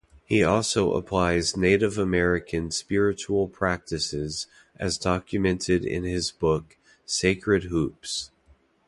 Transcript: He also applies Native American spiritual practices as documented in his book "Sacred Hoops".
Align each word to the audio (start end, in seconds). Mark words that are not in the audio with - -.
He 0.25 0.43
also 0.43 0.93
applies 0.93 1.55
Native 1.55 1.99
American 1.99 2.71
spiritual 2.71 3.47
practices 3.47 4.47
as 4.77 4.97
documented 4.97 5.85
in 5.85 6.05
his 6.05 6.31
book 6.31 6.75
"Sacred 7.05 7.65
Hoops". 7.65 8.31